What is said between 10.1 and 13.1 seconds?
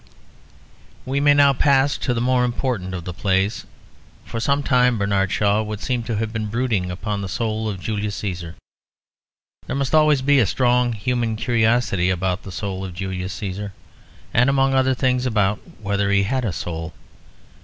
be a strong human curiosity about the soul of